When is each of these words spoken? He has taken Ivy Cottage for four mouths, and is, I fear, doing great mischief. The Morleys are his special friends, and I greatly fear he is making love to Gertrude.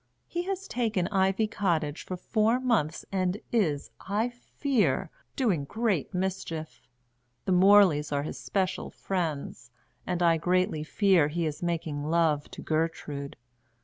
He 0.25 0.41
has 0.45 0.67
taken 0.67 1.05
Ivy 1.09 1.45
Cottage 1.45 2.03
for 2.05 2.17
four 2.17 2.59
mouths, 2.59 3.05
and 3.11 3.37
is, 3.51 3.91
I 3.99 4.29
fear, 4.29 5.11
doing 5.35 5.63
great 5.65 6.11
mischief. 6.11 6.87
The 7.45 7.51
Morleys 7.51 8.11
are 8.11 8.23
his 8.23 8.39
special 8.39 8.89
friends, 8.89 9.69
and 10.07 10.23
I 10.23 10.37
greatly 10.37 10.83
fear 10.83 11.27
he 11.27 11.45
is 11.45 11.61
making 11.61 12.03
love 12.03 12.49
to 12.49 12.63
Gertrude. 12.63 13.37